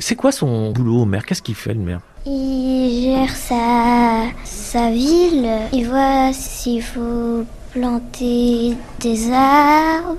[0.00, 1.26] C'est quoi son boulot au maire?
[1.26, 2.00] Qu'est-ce qu'il fait le maire?
[2.24, 10.16] Il gère sa, sa ville, il voit s'il faut planter des arbres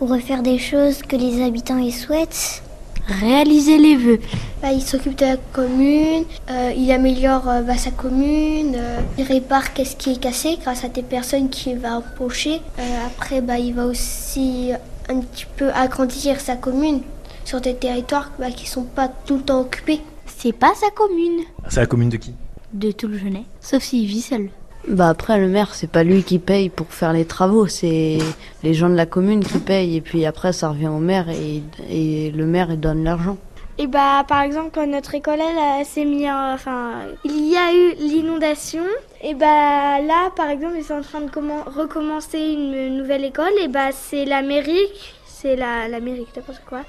[0.00, 2.62] ou refaire des choses que les habitants y souhaitent.
[3.08, 4.20] Réaliser les vœux.
[4.62, 9.24] Bah, il s'occupe de la commune, euh, il améliore euh, bah, sa commune, euh, il
[9.24, 12.60] répare qu'est-ce qui est cassé grâce à des personnes qui va empocher.
[12.78, 14.72] Euh, après, bah, il va aussi
[15.08, 17.00] un petit peu agrandir sa commune
[17.48, 20.00] sur des territoires bah, qui sont pas tout le temps occupés.
[20.26, 21.40] C'est pas sa commune.
[21.70, 22.34] C'est la commune de qui?
[22.74, 23.44] De tout le Genet.
[23.62, 24.50] Sauf s'il vit seul.
[24.86, 28.18] Bah après le maire c'est pas lui qui paye pour faire les travaux, c'est
[28.62, 31.62] les gens de la commune qui payent et puis après ça revient au maire et,
[31.90, 33.36] et le maire il donne l'argent.
[33.78, 36.92] Et bah par exemple quand notre école elle, elle s'est mis en- enfin
[37.24, 38.84] il y a eu l'inondation
[39.22, 43.52] et bah là par exemple ils sont en train de comment- recommencer une nouvelle école
[43.62, 44.86] et bah c'est la mairie
[45.26, 46.80] c'est la la mairie n'importe quoi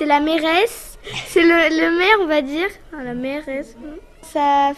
[0.00, 2.68] c'est la mairesse c'est le, le maire on va dire
[3.04, 3.76] la mairesse
[4.22, 4.72] ça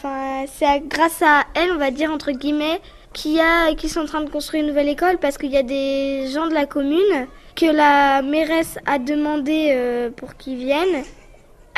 [0.52, 2.80] c'est grâce à elle on va dire entre guillemets
[3.12, 5.62] qui a qui sont en train de construire une nouvelle école parce qu'il y a
[5.62, 11.04] des gens de la commune que la mairesse a demandé euh, pour qu'ils viennent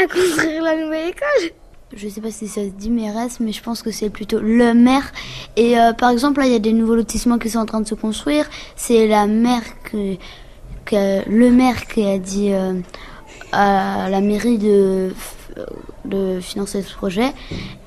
[0.03, 1.51] à construire la nouvelle école.
[1.95, 4.73] Je sais pas si ça se dit mairesse, mais je pense que c'est plutôt le
[4.73, 5.13] maire.
[5.57, 7.81] Et euh, par exemple, là, il y a des nouveaux lotissements qui sont en train
[7.81, 8.49] de se construire.
[8.77, 10.15] C'est la maire que,
[10.85, 12.75] que- le maire qui a dit euh,
[13.55, 15.13] à la mairie de,
[16.05, 17.33] de financer ce projet.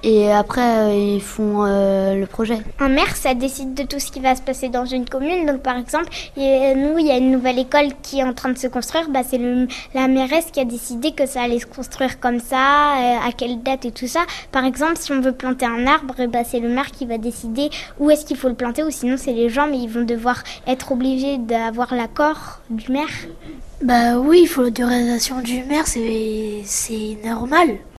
[0.03, 2.57] Et après, euh, ils font euh, le projet.
[2.79, 5.45] Un maire, ça décide de tout ce qui va se passer dans une commune.
[5.45, 6.07] Donc, par exemple,
[6.37, 9.09] a- nous, il y a une nouvelle école qui est en train de se construire.
[9.09, 9.39] Bah, c'est
[9.93, 12.57] la mairesse qui a décidé que ça allait se construire comme ça,
[12.97, 14.21] euh, à quelle date et tout ça.
[14.51, 17.69] Par exemple, si on veut planter un arbre, bah, c'est le maire qui va décider
[17.99, 20.43] où est-ce qu'il faut le planter, ou sinon c'est les gens, mais ils vont devoir
[20.67, 23.07] être obligés d'avoir l'accord du maire.
[23.81, 27.77] Bah oui, il faut l'autorisation du maire, c'est c'est normal.